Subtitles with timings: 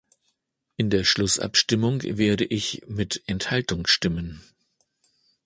[0.77, 4.41] In der Schlussabstimmung werde ich mit Enthaltung stimmen.